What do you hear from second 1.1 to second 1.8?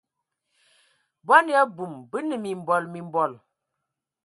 Bɔn ya